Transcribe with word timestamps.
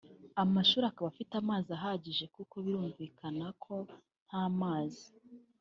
amashuri 0.43 0.85
akaba 0.87 1.07
afite 1.11 1.33
amazi 1.41 1.69
ahagije 1.77 2.25
kuko 2.35 2.55
birumvukana 2.65 3.47
ko 3.63 3.75
nta 4.27 4.43
mazi 4.59 5.07